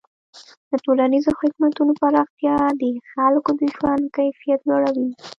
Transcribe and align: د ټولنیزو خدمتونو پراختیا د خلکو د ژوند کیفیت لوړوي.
د 0.69 0.71
ټولنیزو 0.85 1.31
خدمتونو 1.41 1.91
پراختیا 2.01 2.55
د 2.81 2.83
خلکو 3.11 3.51
د 3.59 3.61
ژوند 3.75 4.03
کیفیت 4.17 4.59
لوړوي. 4.69 5.09